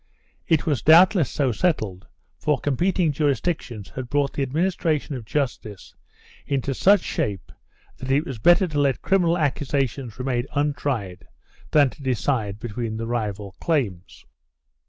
[0.47, 2.07] It was doubtless so settled,
[2.39, 5.93] for competing jurisdic tions had brought the administration of justice
[6.47, 7.51] into such shape
[7.97, 11.27] that it was better to let criminal accusations remain untried
[11.69, 14.25] than to decide between the rival claims.